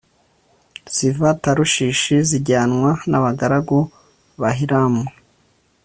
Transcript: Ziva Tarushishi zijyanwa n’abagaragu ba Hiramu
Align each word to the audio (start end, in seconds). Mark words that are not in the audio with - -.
Ziva 0.95 1.29
Tarushishi 1.41 2.15
zijyanwa 2.29 2.89
n’abagaragu 3.09 3.79
ba 4.39 4.49
Hiramu 4.57 5.05